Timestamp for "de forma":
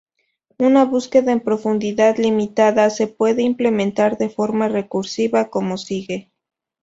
4.17-4.67